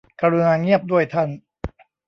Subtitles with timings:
[0.21, 1.29] กรุณาเงียบด้วยท่าน